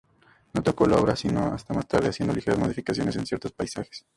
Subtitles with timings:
[0.55, 4.03] No tocó la obra sino hasta más tarde, haciendo ligeras modificaciones en ciertos pasajes.